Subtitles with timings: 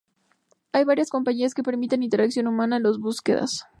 [0.71, 3.65] Hay varias compañías que permiten interacción humana en sus búsquedas.